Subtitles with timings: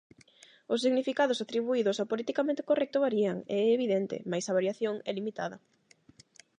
[0.73, 5.57] Os significados atribuídos ao "politicamente correcto" varían, é evidente, mais a variación é limitada.